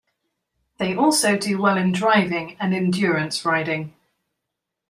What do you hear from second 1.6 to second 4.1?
well in driving and endurance riding.